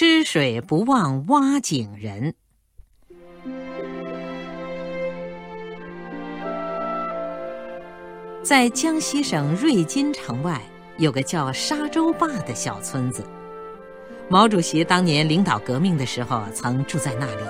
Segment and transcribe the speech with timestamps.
[0.00, 2.32] 吃水不忘挖井人。
[8.44, 10.62] 在江西省瑞金城外，
[10.98, 13.24] 有个叫沙洲坝的小村子。
[14.28, 17.42] 毛主席当年领导革命的时候，曾住在那里。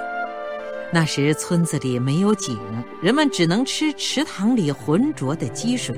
[0.91, 2.59] 那时村子里没有井，
[3.03, 5.95] 人们只能吃池塘里浑浊的积水。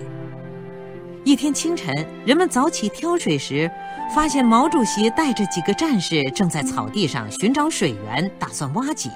[1.22, 1.94] 一天清晨，
[2.24, 3.70] 人们早起挑水时，
[4.14, 9.12] 发现毛主席带着几个战士正在草地上寻找水源，打算挖井。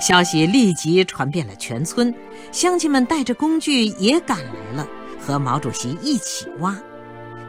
[0.00, 2.12] 消息立即传遍了全村，
[2.50, 4.88] 乡亲们带着工具也赶来了，
[5.20, 6.74] 和毛主席一起挖。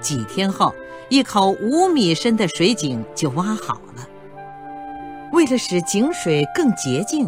[0.01, 0.75] 几天后，
[1.07, 4.05] 一口五米深的水井就挖好了。
[5.31, 7.27] 为了使井水更洁净，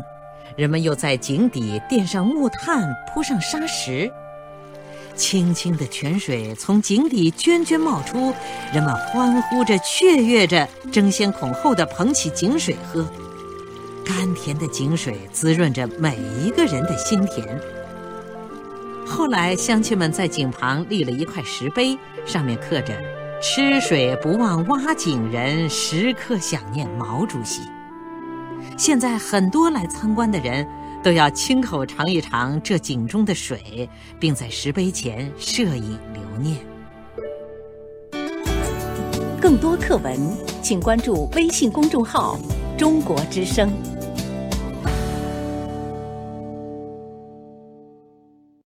[0.57, 4.11] 人们又在井底垫上木炭，铺上沙石。
[5.15, 8.33] 清清的泉水从井底涓涓冒出，
[8.73, 13.07] 人们欢呼着、雀跃着，争先恐后地捧起井水喝。
[14.03, 17.59] 甘甜的井水滋润着每一个人的心田。
[19.05, 22.93] 后来，乡亲们在井旁立了一块石碑，上面刻着
[23.41, 27.61] “吃水不忘挖井人，时刻想念毛主席”。
[28.77, 30.67] 现在，很多来参观的人。
[31.05, 33.87] 都要亲口尝一尝这井中的水，
[34.19, 36.57] 并在石碑前摄影留念。
[39.39, 40.19] 更多课文，
[40.63, 42.39] 请关注微信公众号
[42.75, 43.71] “中国之声”。